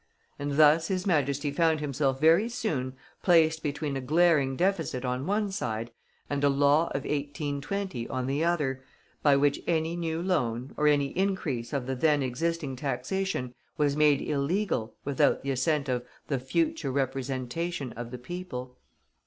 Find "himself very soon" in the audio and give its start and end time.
1.79-2.93